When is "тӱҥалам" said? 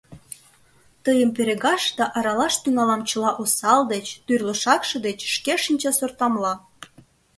2.63-3.01